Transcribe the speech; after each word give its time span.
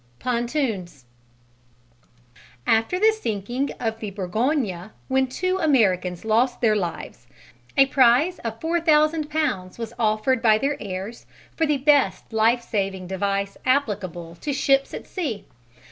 Pontoons 0.17 1.05
After 2.65 2.97
the 2.97 3.11
sinking 3.11 3.69
of 3.79 3.99
the 3.99 4.09
Bourgogne, 4.09 4.89
when 5.07 5.27
two 5.27 5.59
Americans 5.59 6.25
lost 6.25 6.59
their 6.59 6.75
lives, 6.75 7.27
a 7.77 7.85
prize 7.85 8.39
of 8.39 8.59
4000 8.59 9.29
Pounds 9.29 9.77
was 9.77 9.93
offered 9.99 10.41
by 10.41 10.57
their 10.57 10.75
heirs 10.79 11.27
for 11.55 11.67
the 11.67 11.77
best 11.77 12.33
life 12.33 12.63
saving 12.63 13.05
device 13.05 13.57
applicable 13.63 14.33
to 14.41 14.51
ships 14.51 14.91
at 14.95 15.05
sea. 15.05 15.45